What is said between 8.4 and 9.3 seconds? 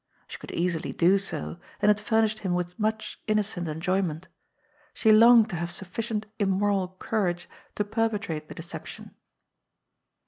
the deception.